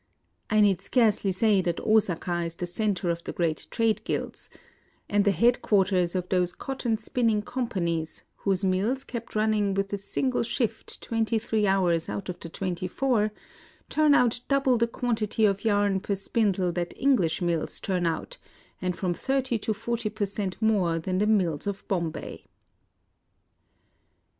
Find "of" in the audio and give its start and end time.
3.11-3.23, 6.15-6.27, 12.29-12.39, 15.45-15.63, 21.67-21.87